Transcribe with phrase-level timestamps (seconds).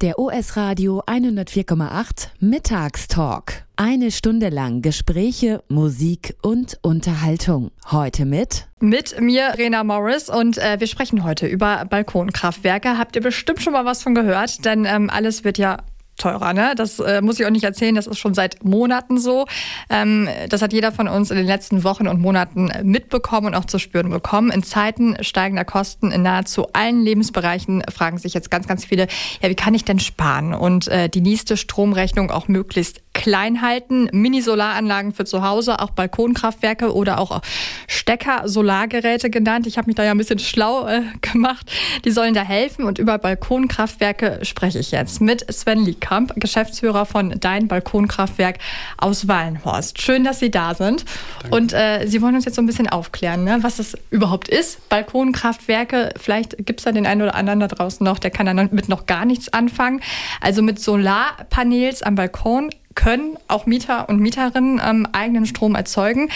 [0.00, 3.64] Der US-Radio 104,8 Mittagstalk.
[3.74, 7.72] Eine Stunde lang Gespräche, Musik und Unterhaltung.
[7.90, 12.96] Heute mit mit mir Rena Morris und äh, wir sprechen heute über Balkonkraftwerke.
[12.96, 14.64] Habt ihr bestimmt schon mal was von gehört?
[14.64, 15.78] Denn ähm, alles wird ja
[16.18, 16.52] teurer.
[16.52, 16.74] Ne?
[16.76, 19.46] Das äh, muss ich auch nicht erzählen, das ist schon seit Monaten so.
[19.88, 23.64] Ähm, das hat jeder von uns in den letzten Wochen und Monaten mitbekommen und auch
[23.64, 24.50] zu spüren bekommen.
[24.50, 29.06] In Zeiten steigender Kosten in nahezu allen Lebensbereichen fragen sich jetzt ganz, ganz viele,
[29.40, 34.08] ja, wie kann ich denn sparen und äh, die nächste Stromrechnung auch möglichst klein halten.
[34.12, 37.42] Mini-Solaranlagen für zu Hause, auch Balkonkraftwerke oder auch
[37.88, 39.66] Stecker-Solargeräte genannt.
[39.66, 41.70] Ich habe mich da ja ein bisschen schlau äh, gemacht.
[42.04, 47.34] Die sollen da helfen und über Balkonkraftwerke spreche ich jetzt mit Sven Liekamp, Geschäftsführer von
[47.40, 48.58] Dein Balkonkraftwerk
[48.96, 50.00] aus Wallenhorst.
[50.00, 51.04] Schön, dass Sie da sind.
[51.42, 51.56] Danke.
[51.56, 54.88] Und äh, Sie wollen uns jetzt so ein bisschen aufklären, ne, was das überhaupt ist.
[54.88, 58.88] Balkonkraftwerke, vielleicht gibt es da den einen oder anderen da draußen noch, der kann damit
[58.88, 60.02] noch gar nichts anfangen.
[60.40, 66.30] Also mit Solarpanels am Balkon können auch Mieter und Mieterinnen ähm, eigenen Strom erzeugen.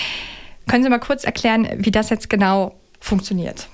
[0.68, 3.68] Können Sie mal kurz erklären, wie das jetzt genau funktioniert?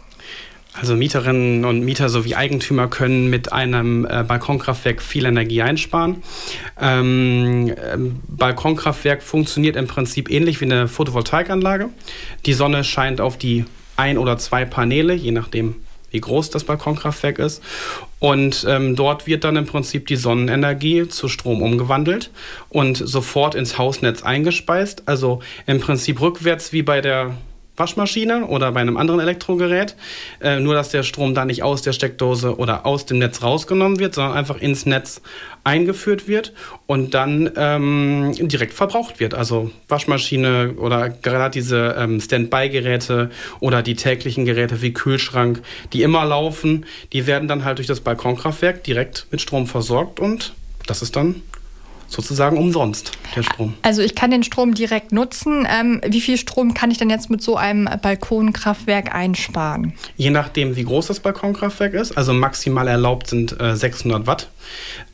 [0.74, 6.22] Also Mieterinnen und Mieter sowie Eigentümer können mit einem äh, Balkonkraftwerk viel Energie einsparen.
[6.80, 11.88] Ähm, ähm, Balkonkraftwerk funktioniert im Prinzip ähnlich wie eine Photovoltaikanlage.
[12.46, 13.64] Die Sonne scheint auf die
[13.96, 15.76] ein oder zwei Paneele, je nachdem
[16.10, 17.62] wie groß das Balkonkraftwerk ist.
[18.18, 22.30] Und ähm, dort wird dann im Prinzip die Sonnenenergie zu Strom umgewandelt
[22.68, 25.02] und sofort ins Hausnetz eingespeist.
[25.06, 27.36] Also im Prinzip rückwärts wie bei der
[27.78, 29.96] Waschmaschine oder bei einem anderen Elektrogerät.
[30.40, 33.98] Äh, nur, dass der Strom da nicht aus der Steckdose oder aus dem Netz rausgenommen
[33.98, 35.20] wird, sondern einfach ins Netz
[35.64, 36.52] eingeführt wird
[36.86, 39.34] und dann ähm, direkt verbraucht wird.
[39.34, 45.62] Also Waschmaschine oder gerade diese ähm, Standby-Geräte oder die täglichen Geräte wie Kühlschrank,
[45.92, 50.54] die immer laufen, die werden dann halt durch das Balkonkraftwerk direkt mit Strom versorgt und
[50.86, 51.42] das ist dann
[52.08, 53.74] sozusagen umsonst, der Strom.
[53.82, 55.66] Also ich kann den Strom direkt nutzen.
[55.70, 59.92] Ähm, wie viel Strom kann ich denn jetzt mit so einem Balkonkraftwerk einsparen?
[60.16, 62.16] Je nachdem, wie groß das Balkonkraftwerk ist.
[62.16, 64.48] Also maximal erlaubt sind äh, 600 Watt.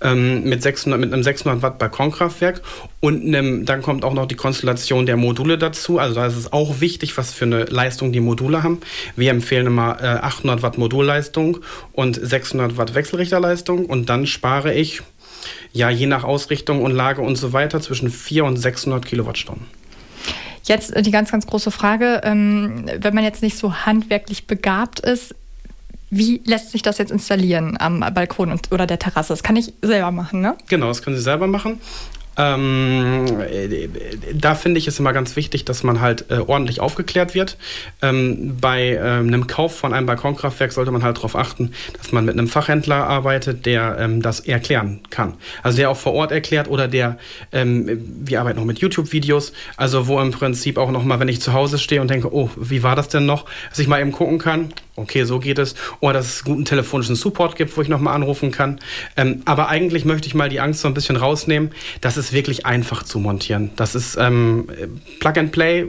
[0.01, 2.63] Ähm, mit, 600, mit einem 600 Watt Balkonkraftwerk.
[3.01, 5.99] Und einem, dann kommt auch noch die Konstellation der Module dazu.
[5.99, 8.81] Also da ist es auch wichtig, was für eine Leistung die Module haben.
[9.17, 11.59] Wir empfehlen immer äh, 800 Watt Modulleistung
[11.93, 13.87] und 600 Watt Wechselrichterleistung.
[13.87, 15.03] Und dann spare ich
[15.73, 19.67] ja je nach Ausrichtung und Lage und so weiter zwischen 400 und 600 Kilowattstunden.
[20.65, 25.01] Jetzt äh, die ganz, ganz große Frage, ähm, wenn man jetzt nicht so handwerklich begabt
[25.01, 25.35] ist,
[26.11, 29.33] wie lässt sich das jetzt installieren am Balkon oder der Terrasse?
[29.33, 30.57] Das kann ich selber machen, ne?
[30.69, 31.81] Genau, das können Sie selber machen.
[32.37, 33.27] Ähm,
[34.35, 37.57] da finde ich es immer ganz wichtig, dass man halt äh, ordentlich aufgeklärt wird.
[38.03, 42.25] Ähm, bei ähm, einem Kauf von einem Balkonkraftwerk sollte man halt darauf achten, dass man
[42.25, 45.35] mit einem Fachhändler arbeitet, der ähm, das erklären kann.
[45.63, 47.19] Also der auch vor Ort erklärt oder der,
[47.53, 51.53] ähm, wir arbeiten auch mit YouTube-Videos, also wo im Prinzip auch nochmal, wenn ich zu
[51.53, 54.39] Hause stehe und denke, oh, wie war das denn noch, dass ich mal eben gucken
[54.39, 55.75] kann, okay, so geht es.
[56.01, 58.81] Oder dass es guten telefonischen Support gibt, wo ich nochmal anrufen kann.
[59.17, 61.73] Ähm, aber eigentlich möchte ich mal die Angst so ein bisschen rausnehmen.
[62.01, 63.71] Das ist wirklich einfach zu montieren.
[63.77, 64.69] Das ist ähm,
[65.21, 65.87] Plug and Play,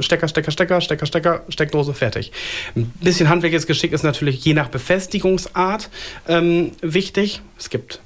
[0.00, 2.32] Stecker, Stecker, Stecker, Stecker, Stecker, Steckdose, fertig.
[2.76, 5.90] Ein bisschen handwerkliches Geschick ist natürlich je nach Befestigungsart
[6.28, 7.40] ähm, wichtig.
[7.58, 8.00] Es gibt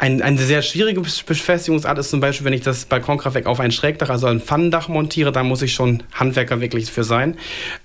[0.00, 4.10] ein, eine sehr schwierige Befestigungsart ist zum Beispiel, wenn ich das Balkonkraftwerk auf ein Schrägdach,
[4.10, 7.36] also ein Pfannendach montiere, da muss ich schon Handwerker wirklich für sein.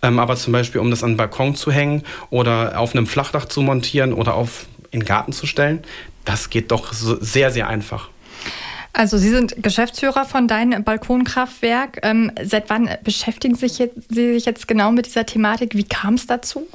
[0.01, 3.45] Ähm, aber zum Beispiel, um das an den Balkon zu hängen oder auf einem Flachdach
[3.45, 5.79] zu montieren oder auf in den Garten zu stellen,
[6.23, 8.09] das geht doch sehr, sehr einfach.
[8.95, 11.99] Also Sie sind Geschäftsführer von Dein Balkonkraftwerk.
[12.03, 15.75] Ähm, seit wann beschäftigen sich jetzt, Sie sich jetzt genau mit dieser Thematik?
[15.75, 16.67] Wie kam es dazu?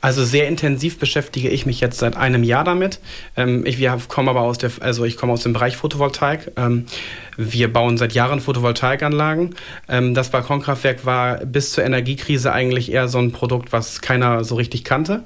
[0.00, 2.98] Also sehr intensiv beschäftige ich mich jetzt seit einem Jahr damit.
[3.36, 6.50] Ähm, ich komme aber aus der, also ich komme aus dem Bereich Photovoltaik.
[6.56, 6.86] Ähm,
[7.40, 9.54] wir bauen seit Jahren Photovoltaikanlagen.
[9.88, 14.56] Ähm, das Balkonkraftwerk war bis zur Energiekrise eigentlich eher so ein Produkt, was keiner so
[14.56, 15.22] richtig kannte.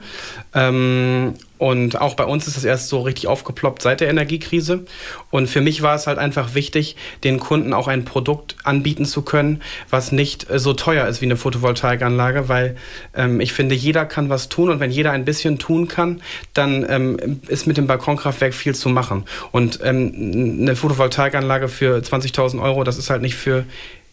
[0.55, 4.85] Ähm, und auch bei uns ist das erst so richtig aufgeploppt seit der Energiekrise.
[5.31, 9.23] Und für mich war es halt einfach wichtig, den Kunden auch ein Produkt anbieten zu
[9.23, 12.77] können, was nicht äh, so teuer ist wie eine Photovoltaikanlage, weil
[13.15, 16.21] ähm, ich finde, jeder kann was tun und wenn jeder ein bisschen tun kann,
[16.53, 19.25] dann ähm, ist mit dem Balkonkraftwerk viel zu machen.
[19.51, 23.65] Und ähm, eine Photovoltaikanlage für 20.000 Euro, das ist halt nicht für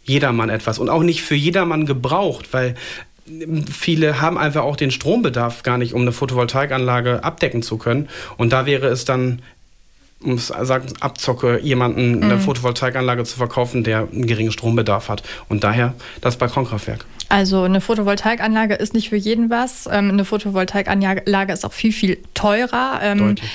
[0.04, 2.76] jedermann etwas und auch nicht für jedermann gebraucht, weil
[3.72, 8.10] viele haben einfach auch den Strombedarf gar nicht, um eine Photovoltaikanlage abdecken zu können.
[8.38, 9.42] Und da wäre es dann,
[10.22, 12.24] um es sagen, Abzocke, jemanden mhm.
[12.24, 15.24] eine Photovoltaikanlage zu verkaufen, der einen geringen Strombedarf hat.
[15.50, 17.06] Und daher das Balkonkraftwerk.
[17.30, 19.88] Also eine Photovoltaikanlage ist nicht für jeden was.
[19.90, 23.00] Ähm, eine Photovoltaikanlage ist auch viel, viel teurer.
[23.02, 23.52] Ähm, Deutlich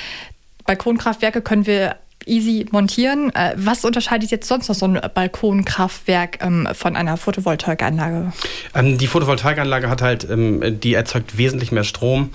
[0.66, 3.34] Balkonkraftwerke können wir easy montieren.
[3.34, 8.32] Äh, was unterscheidet jetzt sonst noch so ein Balkonkraftwerk ähm, von einer Photovoltaikanlage?
[8.74, 12.30] Ähm, die Photovoltaikanlage hat halt, ähm, die erzeugt wesentlich mehr Strom.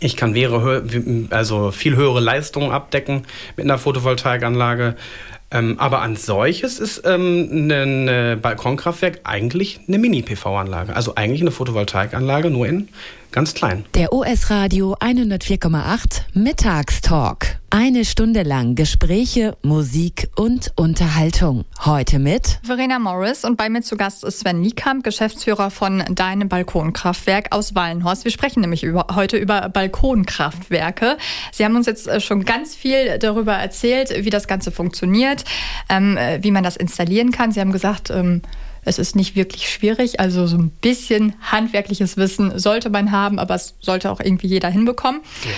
[0.00, 0.82] Ich kann mehrere,
[1.30, 3.24] also viel höhere Leistungen abdecken
[3.56, 4.96] mit einer Photovoltaikanlage.
[5.52, 10.96] Ähm, aber an solches ist ähm, ein ne Balkonkraftwerk eigentlich eine Mini-PV-Anlage.
[10.96, 12.88] Also eigentlich eine Photovoltaikanlage, nur in
[13.32, 13.84] ganz klein.
[13.94, 17.58] Der US Radio 104,8 Mittagstalk.
[17.74, 21.64] Eine Stunde lang Gespräche, Musik und Unterhaltung.
[21.86, 26.50] Heute mit Verena Morris und bei mir zu Gast ist Sven Niekamp, Geschäftsführer von Deinem
[26.50, 28.24] Balkonkraftwerk aus Wallenhorst.
[28.24, 31.16] Wir sprechen nämlich über, heute über Balkonkraftwerke.
[31.50, 35.41] Sie haben uns jetzt äh, schon ganz viel darüber erzählt, wie das Ganze funktioniert,
[35.88, 37.52] ähm, äh, wie man das installieren kann.
[37.52, 38.42] Sie haben gesagt, ähm,
[38.84, 43.54] es ist nicht wirklich schwierig, also so ein bisschen handwerkliches Wissen sollte man haben, aber
[43.54, 45.20] es sollte auch irgendwie jeder hinbekommen.
[45.44, 45.50] Ja.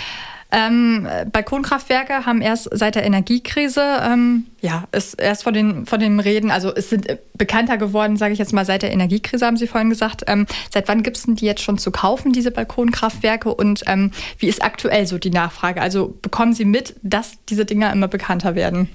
[0.67, 6.21] Ähm, Balkonkraftwerke haben erst seit der Energiekrise, ähm, ja, ist erst von den, von den
[6.21, 7.07] Reden, also es sind
[7.37, 10.25] bekannter geworden, sage ich jetzt mal, seit der Energiekrise, haben Sie vorhin gesagt.
[10.27, 13.53] Ähm, seit wann gibt es denn die jetzt schon zu kaufen, diese Balkonkraftwerke?
[13.53, 15.83] Und ähm, wie ist aktuell so die Nachfrage?
[15.83, 18.89] Also bekommen Sie mit, dass diese Dinger immer bekannter werden?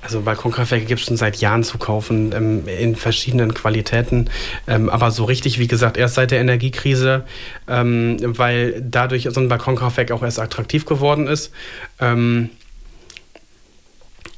[0.00, 4.30] Also Balkonkraftwerke gibt es schon seit Jahren zu kaufen, ähm, in verschiedenen Qualitäten.
[4.66, 7.24] Ähm, aber so richtig, wie gesagt, erst seit der Energiekrise,
[7.68, 11.52] ähm, weil dadurch so ein Balkonkraftwerk auch erst attraktiv geworden ist.
[12.00, 12.48] Ähm,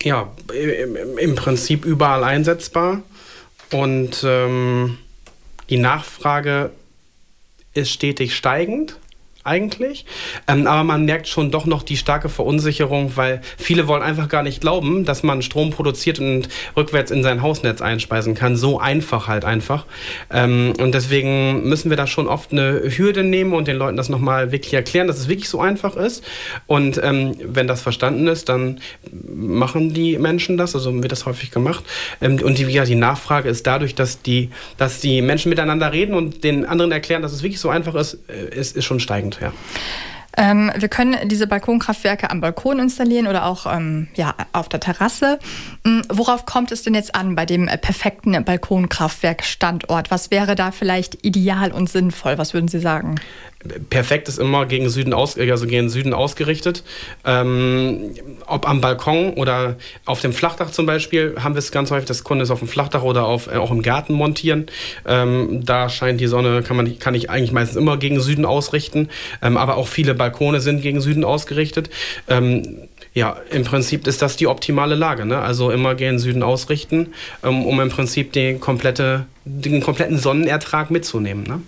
[0.04, 0.30] ja,
[1.18, 3.02] im, Prinzip überall einsetzbar.
[3.72, 4.98] Und ähm,
[5.70, 6.70] die Nachfrage
[7.72, 8.96] ist stetig steigend
[9.44, 10.06] eigentlich.
[10.48, 14.42] Ähm, aber man merkt schon doch noch die starke Verunsicherung, weil viele wollen einfach gar
[14.42, 18.56] nicht glauben, dass man Strom produziert und rückwärts in sein Hausnetz einspeisen kann.
[18.56, 19.84] So einfach halt einfach.
[20.30, 24.08] Ähm, und deswegen müssen wir da schon oft eine Hürde nehmen und den Leuten das
[24.08, 26.24] nochmal wirklich erklären, dass es wirklich so einfach ist.
[26.66, 28.80] Und ähm, wenn das verstanden ist, dann
[29.12, 30.74] machen die Menschen das.
[30.74, 31.84] Also wird das häufig gemacht.
[32.22, 34.48] Ähm, und die, ja, die Nachfrage ist dadurch, dass die,
[34.78, 38.18] dass die Menschen miteinander reden und den anderen erklären, dass es wirklich so einfach ist,
[38.28, 39.52] äh, ist, ist schon steigend ja.
[40.36, 45.38] Ähm, wir können diese Balkonkraftwerke am Balkon installieren oder auch ähm, ja, auf der Terrasse.
[45.86, 50.10] Hm, worauf kommt es denn jetzt an bei dem äh, perfekten Balkonkraftwerkstandort?
[50.10, 52.38] Was wäre da vielleicht ideal und sinnvoll?
[52.38, 53.16] Was würden Sie sagen?
[53.90, 56.84] perfekt ist immer gegen Süden aus, also gegen Süden ausgerichtet.
[57.24, 58.14] Ähm,
[58.46, 62.24] ob am Balkon oder auf dem Flachdach zum Beispiel haben wir es ganz häufig, dass
[62.24, 64.66] Kunden es auf dem Flachdach oder auf, äh, auch im Garten montieren.
[65.06, 69.08] Ähm, da scheint die Sonne, kann, man, kann ich eigentlich meistens immer gegen Süden ausrichten.
[69.42, 71.90] Ähm, aber auch viele Balkone sind gegen Süden ausgerichtet.
[72.28, 75.24] Ähm, ja, im Prinzip ist das die optimale Lage.
[75.24, 75.38] Ne?
[75.38, 77.14] Also immer gen Süden ausrichten,
[77.44, 81.44] ähm, um im Prinzip die komplette, den kompletten Sonnenertrag mitzunehmen.
[81.44, 81.62] Ne?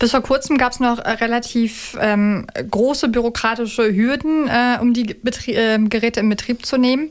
[0.00, 5.14] Bis vor kurzem gab es noch äh, relativ ähm, große bürokratische Hürden, äh, um die
[5.14, 7.10] Betrie äh, Geräte in Betrieb zu nehmen.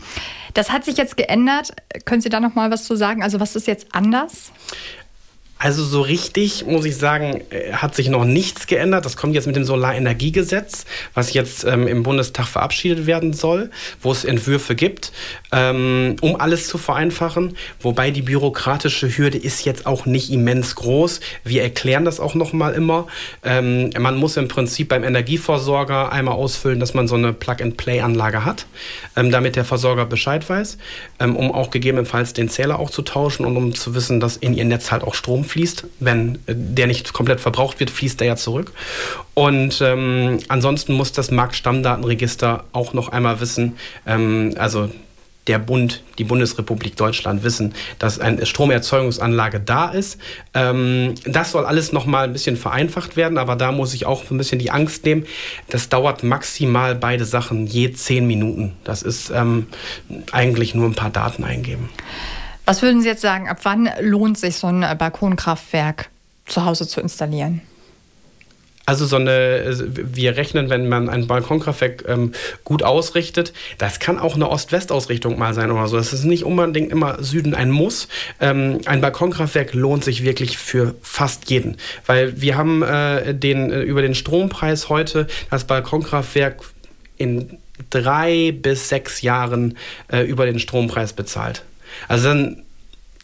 [0.54, 1.72] Das hat sich jetzt geändert.
[2.04, 3.24] Können Sie da noch mal was zu sagen?
[3.24, 4.52] Also was ist jetzt anders?
[5.60, 9.06] Also so richtig, muss ich sagen, äh, hat sich noch nichts geändert.
[9.06, 13.72] Das kommt jetzt mit dem Solarenergiegesetz, was jetzt ähm, im Bundestag verabschiedet werden soll,
[14.02, 15.12] wo es Entwürfe gibt,
[15.52, 17.58] ähm, um alles zu vereinfachen.
[17.80, 21.22] Wobei die bürokratische Hürde ist jetzt auch nicht immens groß.
[21.44, 23.08] Wir erklären das auch noch mal immer.
[23.44, 28.68] Ähm, man muss im Prinzip beim Energieversorger einmal ausfüllen, dass man so eine Plug-and-Play-Anlage hat,
[29.16, 30.78] ähm, damit der Versorger Bescheid weiß,
[31.20, 34.54] ähm, um auch gegebenenfalls den Zähler auch zu tauschen und um zu wissen, dass in
[34.54, 35.86] ihr Netz halt auch Strom fließt.
[36.00, 38.72] Wenn äh, der nicht komplett verbraucht wird, fließt der ja zurück.
[39.34, 44.90] Und ähm, ansonsten muss das Marktstammdatenregister auch noch einmal wissen, ähm, also
[45.48, 50.20] der Bund, die Bundesrepublik Deutschland wissen, dass eine Stromerzeugungsanlage da ist.
[50.54, 54.30] Ähm, das soll alles noch mal ein bisschen vereinfacht werden, aber da muss ich auch
[54.30, 55.26] ein bisschen die Angst nehmen.
[55.70, 58.74] Das dauert maximal beide Sachen je zehn Minuten.
[58.84, 59.68] Das ist ähm,
[60.32, 61.90] eigentlich nur ein paar Daten eingeben.
[62.68, 66.10] Was würden Sie jetzt sagen, ab wann lohnt sich so ein Balkonkraftwerk
[66.46, 67.62] zu Hause zu installieren?
[68.86, 72.34] Also so eine, wir rechnen, wenn man ein Balkonkraftwerk ähm,
[72.66, 75.96] gut ausrichtet, das kann auch eine Ost-West-Ausrichtung mal sein oder so.
[75.96, 78.10] Das ist nicht unbedingt immer Süden ein Muss.
[78.42, 83.82] Ähm, ein Balkonkraftwerk lohnt sich wirklich für fast jeden, weil wir haben äh, den äh,
[83.82, 86.64] über den Strompreis heute das Balkonkraftwerk
[87.16, 87.60] in
[87.90, 89.78] drei bis sechs Jahren
[90.12, 91.64] äh, über den Strompreis bezahlt.
[92.08, 92.64] Also dann,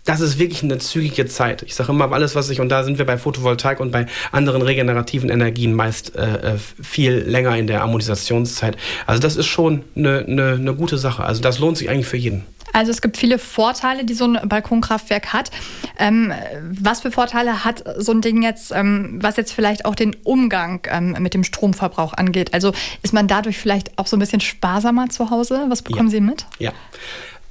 [0.06, 1.64] das ist wirklich eine zügige Zeit.
[1.64, 4.62] Ich sage immer, alles, was ich, und da sind wir bei Photovoltaik und bei anderen
[4.62, 8.78] regenerativen Energien meist äh, äh, viel länger in der Amortisationszeit.
[9.06, 11.24] Also das ist schon eine, eine, eine gute Sache.
[11.24, 12.44] Also das lohnt sich eigentlich für jeden.
[12.74, 15.52] Also es gibt viele Vorteile, die so ein Balkonkraftwerk hat.
[16.00, 16.34] Ähm,
[16.72, 20.82] was für Vorteile hat so ein Ding jetzt, ähm, was jetzt vielleicht auch den Umgang
[20.90, 22.54] ähm, mit dem Stromverbrauch angeht?
[22.54, 25.66] Also ist man dadurch vielleicht auch so ein bisschen sparsamer zu Hause?
[25.70, 26.12] Was bekommen ja.
[26.12, 26.46] Sie mit?
[26.58, 26.74] Ja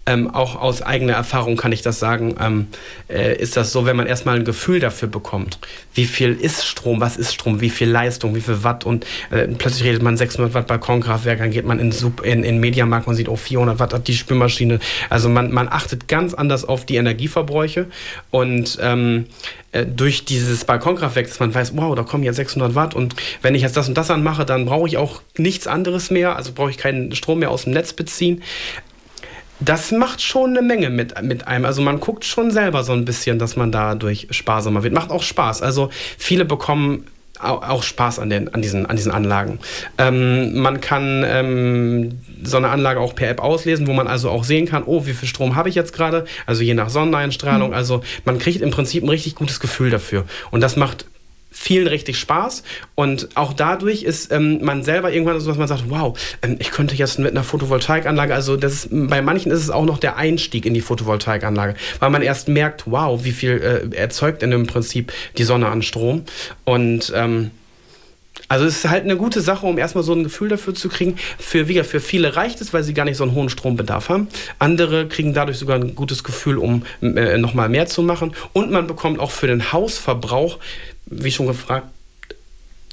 [0.04, 2.66] ähm, auch aus eigener Erfahrung kann ich das sagen, ähm,
[3.08, 5.58] äh, ist das so, wenn man erstmal ein Gefühl dafür bekommt,
[5.94, 9.46] wie viel ist Strom, was ist Strom, wie viel Leistung, wie viel Watt und äh,
[9.46, 13.14] plötzlich redet man 600 Watt Balkonkraftwerk, dann geht man in, Sub, in, in Mediamarkt und
[13.14, 14.80] sieht, oh 400 Watt hat die Spülmaschine.
[15.08, 17.86] Also man, man achtet ganz anders auf die Energieverbräuche
[18.32, 19.26] und ähm,
[19.70, 23.54] äh, durch dieses Balkonkraftwerk, dass man weiß, wow, da kommen jetzt 600 Watt und wenn
[23.54, 26.70] ich jetzt das und das anmache, dann brauche ich auch nichts anderes mehr, also brauche
[26.70, 28.42] ich keinen Strom mehr aus dem Netz beziehen
[29.64, 31.64] das macht schon eine Menge mit, mit einem.
[31.64, 34.94] Also man guckt schon selber so ein bisschen, dass man dadurch sparsamer wird.
[34.94, 35.62] Macht auch Spaß.
[35.62, 37.06] Also viele bekommen
[37.40, 39.58] auch Spaß an, den, an, diesen, an diesen Anlagen.
[39.98, 44.44] Ähm, man kann ähm, so eine Anlage auch per App auslesen, wo man also auch
[44.44, 47.70] sehen kann, oh, wie viel Strom habe ich jetzt gerade, also je nach Sonneneinstrahlung.
[47.70, 47.74] Mhm.
[47.74, 50.24] Also man kriegt im Prinzip ein richtig gutes Gefühl dafür.
[50.50, 51.06] Und das macht
[51.52, 52.62] vielen richtig Spaß
[52.94, 56.70] und auch dadurch ist ähm, man selber irgendwann so, dass man sagt, wow, ähm, ich
[56.70, 60.16] könnte jetzt mit einer Photovoltaikanlage, also das ist, bei manchen ist es auch noch der
[60.16, 64.66] Einstieg in die Photovoltaikanlage, weil man erst merkt, wow, wie viel äh, erzeugt denn im
[64.66, 66.24] Prinzip die Sonne an Strom
[66.64, 67.50] und ähm,
[68.52, 71.16] also es ist halt eine gute Sache, um erstmal so ein Gefühl dafür zu kriegen.
[71.38, 74.28] Für, wie, für viele reicht es, weil sie gar nicht so einen hohen Strombedarf haben.
[74.58, 78.34] Andere kriegen dadurch sogar ein gutes Gefühl, um äh, nochmal mehr zu machen.
[78.52, 80.58] Und man bekommt auch für den Hausverbrauch
[81.12, 81.88] wie schon gefragt,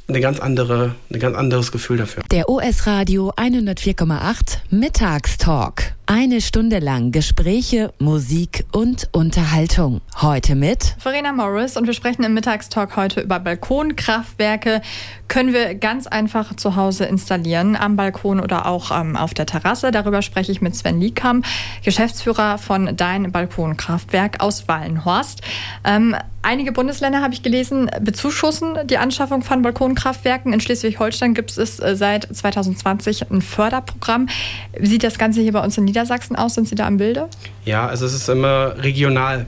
[0.08, 2.24] eine ganz andere, ein ganz anderes Gefühl dafür.
[2.32, 5.94] Der OS Radio 104,8 Mittagstalk.
[6.12, 10.02] Eine Stunde lang Gespräche, Musik und Unterhaltung.
[10.20, 14.82] Heute mit Verena Morris und wir sprechen im Mittagstalk heute über Balkonkraftwerke.
[15.28, 19.92] Können wir ganz einfach zu Hause installieren, am Balkon oder auch ähm, auf der Terrasse.
[19.92, 21.44] Darüber spreche ich mit Sven Liekam,
[21.86, 25.42] Geschäftsführer von Dein Balkonkraftwerk aus Wallenhorst.
[25.84, 30.54] Ähm, einige Bundesländer, habe ich gelesen, bezuschussen die Anschaffung von Balkonkraftwerken.
[30.54, 34.28] In Schleswig-Holstein gibt es äh, seit 2020 ein Förderprogramm.
[34.76, 36.54] Wie sieht das Ganze hier bei uns in Niedersachsen Niedersachsen aus?
[36.54, 37.28] Sind Sie da im Bilde?
[37.66, 39.48] Ja, also es ist immer regional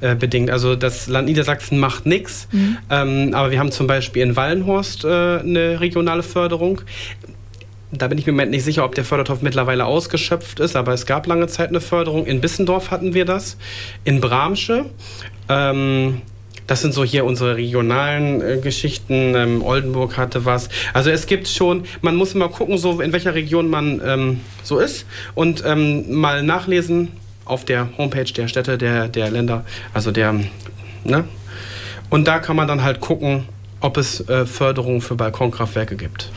[0.00, 0.50] äh, bedingt.
[0.50, 2.78] Also das Land Niedersachsen macht nichts, mhm.
[2.88, 6.82] ähm, aber wir haben zum Beispiel in Wallenhorst äh, eine regionale Förderung.
[7.90, 10.92] Da bin ich mir im Moment nicht sicher, ob der Fördertopf mittlerweile ausgeschöpft ist, aber
[10.92, 12.26] es gab lange Zeit eine Förderung.
[12.26, 13.56] In Bissendorf hatten wir das,
[14.04, 14.84] in Bramsche.
[15.48, 16.20] Ähm,
[16.68, 19.34] das sind so hier unsere regionalen äh, Geschichten.
[19.34, 20.68] Ähm, Oldenburg hatte was.
[20.92, 24.78] Also es gibt schon, man muss mal gucken, so in welcher Region man ähm, so
[24.78, 27.08] ist und ähm, mal nachlesen
[27.44, 30.34] auf der Homepage der Städte, der, der Länder, also der,
[31.02, 31.24] ne?
[32.10, 33.46] Und da kann man dann halt gucken,
[33.80, 36.30] ob es äh, Förderung für Balkonkraftwerke gibt.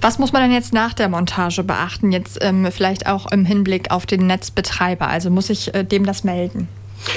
[0.00, 2.12] Was muss man denn jetzt nach der Montage beachten?
[2.12, 5.08] Jetzt ähm, vielleicht auch im Hinblick auf den Netzbetreiber.
[5.08, 6.68] Also muss ich äh, dem das melden?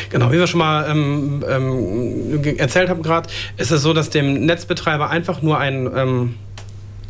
[0.09, 4.45] Genau, wie wir schon mal ähm, ähm, erzählt haben gerade, ist es so, dass dem
[4.45, 6.35] Netzbetreiber einfach nur ein ähm,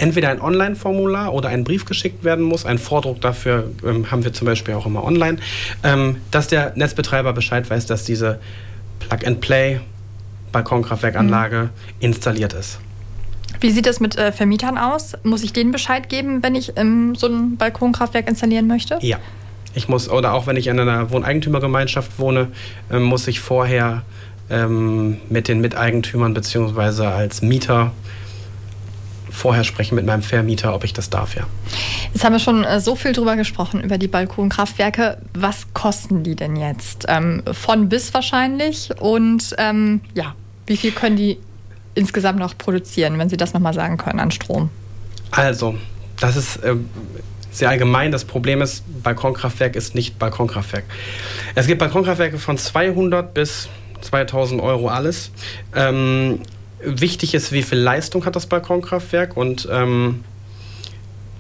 [0.01, 2.66] entweder ein Online-Formular oder ein Brief geschickt werden muss.
[2.66, 5.38] Ein Vordruck dafür ähm, haben wir zum Beispiel auch immer online,
[5.84, 8.40] ähm, dass der Netzbetreiber Bescheid weiß, dass diese
[9.00, 9.80] Plug-and-Play
[10.51, 11.70] Balkonkraftwerkanlage mhm.
[12.00, 12.80] installiert ist.
[13.60, 15.13] Wie sieht es mit äh, Vermietern aus?
[15.24, 18.98] Muss ich denen Bescheid geben, wenn ich ähm, so ein Balkonkraftwerk installieren möchte?
[19.01, 19.20] Ja,
[19.74, 22.50] ich muss, oder auch wenn ich in einer Wohneigentümergemeinschaft wohne,
[22.92, 24.04] äh, muss ich vorher
[24.50, 27.06] ähm, mit den Miteigentümern bzw.
[27.06, 27.92] als Mieter
[29.32, 31.44] vorher sprechen mit meinem Vermieter, ob ich das darf, ja.
[32.13, 35.18] Jetzt haben wir schon äh, so viel drüber gesprochen, über die Balkonkraftwerke.
[35.34, 37.06] Was kosten die denn jetzt?
[37.08, 38.90] Ähm, von bis wahrscheinlich.
[39.00, 40.36] Und ähm, ja,
[40.68, 41.38] wie viel können die
[41.96, 44.70] insgesamt noch produzieren, wenn Sie das nochmal sagen können, an Strom?
[45.32, 45.75] Also,
[46.20, 46.75] das ist äh,
[47.51, 48.12] sehr allgemein.
[48.12, 50.86] Das Problem ist, Balkonkraftwerk ist nicht Balkonkraftwerk.
[51.55, 53.70] Es gibt Balkonkraftwerke von 200 bis
[54.01, 55.31] 2000 Euro alles.
[55.75, 56.39] Ähm,
[56.84, 60.24] wichtig ist, wie viel Leistung hat das Balkonkraftwerk und ähm,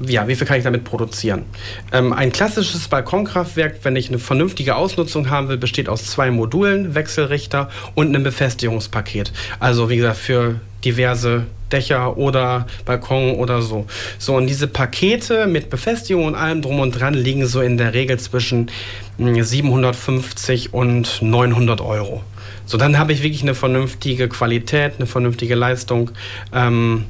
[0.07, 1.43] ja, wie viel kann ich damit produzieren?
[1.91, 6.95] Ähm, ein klassisches Balkonkraftwerk, wenn ich eine vernünftige Ausnutzung haben will, besteht aus zwei Modulen,
[6.95, 9.31] Wechselrichter und einem Befestigungspaket.
[9.59, 13.85] Also wie gesagt, für diverse Dächer oder Balkon oder so.
[14.17, 17.93] So, und diese Pakete mit Befestigung und allem drum und dran liegen so in der
[17.93, 18.69] Regel zwischen
[19.17, 22.23] 750 hm, und 900 Euro.
[22.65, 26.11] So, dann habe ich wirklich eine vernünftige Qualität, eine vernünftige Leistung.
[26.53, 27.05] Ähm,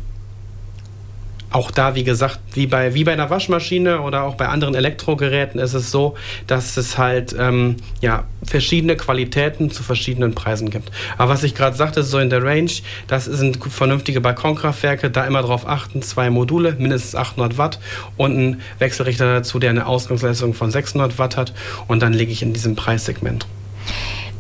[1.52, 5.60] auch da, wie gesagt, wie bei, wie bei einer Waschmaschine oder auch bei anderen Elektrogeräten
[5.60, 6.16] ist es so,
[6.48, 10.92] dass es halt ähm, ja, verschiedene Qualitäten zu verschiedenen Preisen gibt.
[11.18, 12.72] Aber was ich gerade sagte, so in der Range,
[13.08, 17.80] das sind vernünftige Balkonkraftwerke, da immer darauf achten, zwei Module, mindestens 800 Watt
[18.16, 21.54] und ein Wechselrichter dazu, der eine Ausgangsleistung von 600 Watt hat
[21.88, 23.46] und dann liege ich in diesem Preissegment.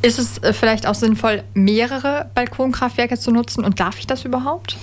[0.01, 4.77] Ist es äh, vielleicht auch sinnvoll, mehrere Balkonkraftwerke zu nutzen und darf ich das überhaupt?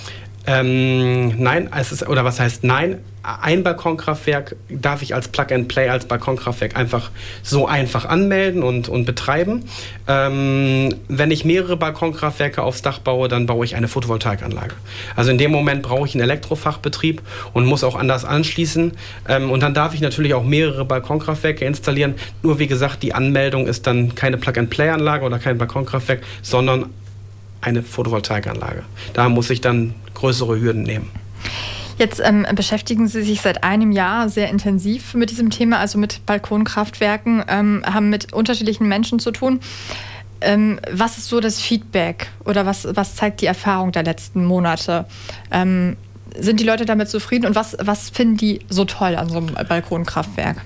[0.48, 3.00] Ähm, nein, es ist, oder was heißt nein?
[3.22, 7.10] Ein Balkonkraftwerk darf ich als Plug-and-Play, als Balkonkraftwerk einfach
[7.42, 9.64] so einfach anmelden und, und betreiben.
[10.06, 14.74] Ähm, wenn ich mehrere Balkonkraftwerke aufs Dach baue, dann baue ich eine Photovoltaikanlage.
[15.14, 17.20] Also in dem Moment brauche ich einen Elektrofachbetrieb
[17.52, 18.92] und muss auch anders anschließen.
[19.28, 22.14] Ähm, und dann darf ich natürlich auch mehrere Balkonkraftwerke installieren.
[22.42, 26.86] Nur wie gesagt, die Anmeldung ist dann keine Plug-and-Play-Anlage oder kein Balkonkraftwerk, sondern
[27.60, 28.84] eine Photovoltaikanlage.
[29.14, 31.10] Da muss ich dann größere Hürden nehmen.
[31.98, 36.24] Jetzt ähm, beschäftigen Sie sich seit einem Jahr sehr intensiv mit diesem Thema, also mit
[36.26, 39.60] Balkonkraftwerken, ähm, haben mit unterschiedlichen Menschen zu tun.
[40.40, 45.06] Ähm, was ist so das Feedback oder was, was zeigt die Erfahrung der letzten Monate?
[45.50, 45.96] Ähm,
[46.36, 49.54] sind die Leute damit zufrieden und was, was finden die so toll an so einem
[49.68, 50.62] Balkonkraftwerk?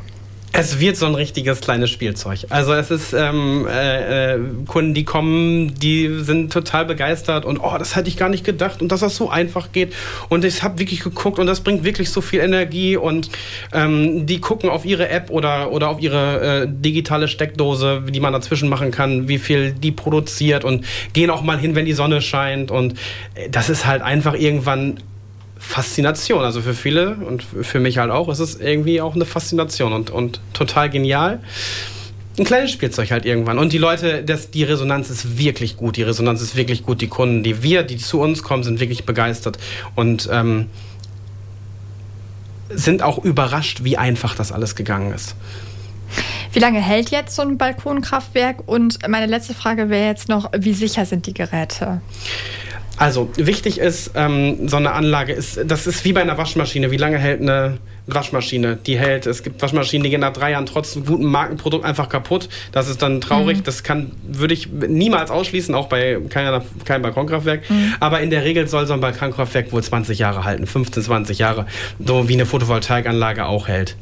[0.55, 2.41] Es wird so ein richtiges kleines Spielzeug.
[2.51, 7.75] Also es ist ähm, äh, äh, Kunden, die kommen, die sind total begeistert und oh,
[7.79, 9.95] das hätte ich gar nicht gedacht und dass das so einfach geht.
[10.29, 13.31] Und ich habe wirklich geguckt und das bringt wirklich so viel Energie und
[13.73, 18.35] ähm, die gucken auf ihre App oder, oder auf ihre äh, digitale Steckdose, die man
[18.35, 22.21] dazwischen machen kann, wie viel die produziert und gehen auch mal hin, wenn die Sonne
[22.21, 22.71] scheint.
[22.71, 22.99] Und
[23.37, 24.99] äh, das ist halt einfach irgendwann
[25.63, 26.43] Faszination.
[26.43, 30.11] Also für viele und für mich halt auch, ist es irgendwie auch eine Faszination und,
[30.11, 31.41] und total genial.
[32.39, 33.59] Ein kleines Spielzeug halt irgendwann.
[33.59, 35.97] Und die Leute, das, die Resonanz ist wirklich gut.
[35.97, 37.01] Die Resonanz ist wirklich gut.
[37.01, 39.59] Die Kunden, die wir, die zu uns kommen, sind wirklich begeistert
[39.95, 40.67] und ähm,
[42.69, 45.37] sind auch überrascht, wie einfach das alles gegangen ist.
[46.53, 48.67] Wie lange hält jetzt so ein Balkonkraftwerk?
[48.67, 52.01] Und meine letzte Frage wäre jetzt noch, wie sicher sind die Geräte?
[52.99, 56.91] Also wichtig ist, ähm, so eine Anlage ist, das ist wie bei einer Waschmaschine.
[56.91, 58.77] Wie lange hält eine Waschmaschine?
[58.77, 62.49] Die hält, es gibt Waschmaschinen, die gehen nach drei Jahren trotz gutem Markenprodukt einfach kaputt.
[62.71, 63.59] Das ist dann traurig.
[63.59, 63.65] Mhm.
[63.65, 67.69] Das kann, würde ich niemals ausschließen, auch bei keiner, keinem Balkonkraftwerk.
[67.71, 67.95] Mhm.
[68.01, 71.67] Aber in der Regel soll so ein Balkonkraftwerk wohl 20 Jahre halten, 15, 20 Jahre.
[72.05, 73.97] So wie eine Photovoltaikanlage auch hält.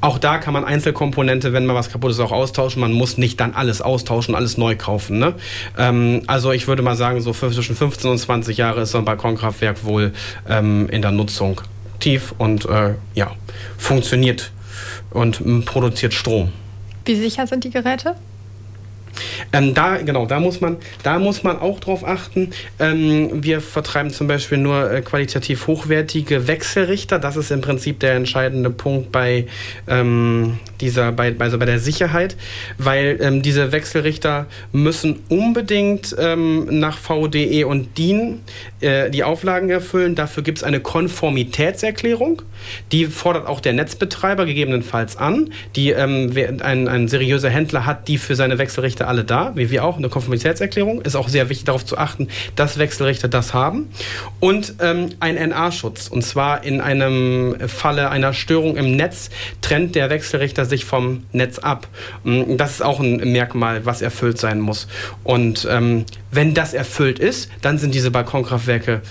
[0.00, 2.80] Auch da kann man Einzelkomponente, wenn mal was kaputt ist, auch austauschen.
[2.80, 5.18] Man muss nicht dann alles austauschen, alles neu kaufen.
[5.18, 5.34] Ne?
[5.76, 9.04] Ähm, also ich würde mal sagen, so zwischen 15 und 20 Jahre ist so ein
[9.04, 10.12] Balkonkraftwerk wohl
[10.48, 11.60] ähm, in der Nutzung
[11.98, 13.32] tief und äh, ja,
[13.76, 14.52] funktioniert
[15.10, 16.52] und produziert Strom.
[17.04, 18.14] Wie sicher sind die Geräte?
[19.52, 22.50] Ähm, da, genau, da muss man, da muss man auch drauf achten.
[22.78, 27.18] Ähm, wir vertreiben zum Beispiel nur äh, qualitativ hochwertige Wechselrichter.
[27.18, 29.46] Das ist im Prinzip der entscheidende Punkt bei
[29.86, 32.36] ähm, dieser, bei, also bei der Sicherheit,
[32.78, 38.40] weil ähm, diese Wechselrichter müssen unbedingt ähm, nach VDE und DIN
[38.80, 40.14] äh, die Auflagen erfüllen.
[40.14, 42.42] Dafür gibt es eine Konformitätserklärung.
[42.92, 45.50] Die fordert auch der Netzbetreiber gegebenenfalls an.
[45.76, 49.84] Die, ähm, ein, ein seriöser Händler hat die für seine Wechselrichter alle da, wie wir
[49.84, 49.96] auch.
[49.96, 53.88] Eine Konformitätserklärung ist auch sehr wichtig darauf zu achten, dass Wechselrichter das haben.
[54.40, 56.08] Und ähm, ein NA-Schutz.
[56.08, 61.58] Und zwar in einem Falle einer Störung im Netz trennt der Wechselrichter sich vom Netz
[61.58, 61.88] ab.
[62.24, 64.86] Mm, das ist auch ein Merkmal, was erfüllt sein muss.
[65.24, 69.02] Und ähm, wenn das erfüllt ist, dann sind diese Balkonkraftwerke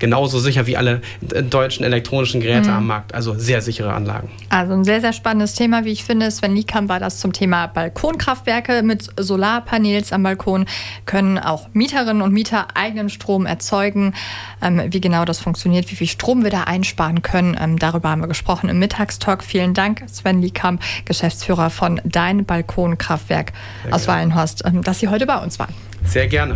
[0.00, 2.76] genauso sicher wie alle deutschen elektronischen Geräte mhm.
[2.76, 3.14] am Markt.
[3.14, 4.30] Also sehr sichere Anlagen.
[4.48, 6.30] Also ein sehr, sehr spannendes Thema, wie ich finde.
[6.30, 10.66] Sven Liekam war das zum Thema Balkonkraftwerke mit Solarpanels am Balkon.
[11.06, 14.14] Können auch Mieterinnen und Mieter eigenen Strom erzeugen.
[14.62, 18.22] Ähm, wie genau das funktioniert, wie viel Strom wir da einsparen können, ähm, darüber haben
[18.22, 19.44] wir gesprochen im Mittagstalk.
[19.44, 23.52] Vielen Dank, Sven Liekam, Geschäftsführer von Dein Balkonkraftwerk
[23.90, 25.74] aus Wallenhorst, ähm, dass Sie heute bei uns waren.
[26.04, 26.48] Sehr gerne.